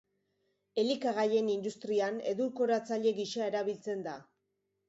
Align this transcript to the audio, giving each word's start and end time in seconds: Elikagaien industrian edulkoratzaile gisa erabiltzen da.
Elikagaien 0.83 1.51
industrian 1.55 2.19
edulkoratzaile 2.31 3.15
gisa 3.23 3.47
erabiltzen 3.53 4.03
da. 4.09 4.19